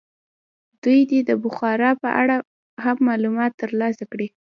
[0.83, 2.35] دوی دې د بخارا په اړه
[2.83, 4.27] هم معلومات ترلاسه کړي.